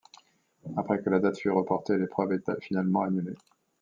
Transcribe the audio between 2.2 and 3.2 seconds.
est finalement